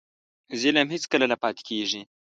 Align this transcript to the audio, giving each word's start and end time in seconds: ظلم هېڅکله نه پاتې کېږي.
ظلم 0.61 0.87
هېڅکله 0.95 1.25
نه 1.31 1.37
پاتې 1.43 1.61
کېږي. 1.69 2.01